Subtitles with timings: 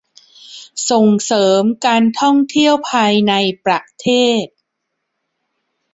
[0.89, 3.33] ส่งเสริมการท่องเที่ยวภายใน
[3.65, 4.07] ประเท
[4.43, 4.45] ศ